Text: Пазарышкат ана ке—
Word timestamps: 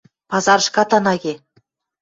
Пазарышкат 0.29 0.89
ана 0.97 1.13
ке— 1.23 1.33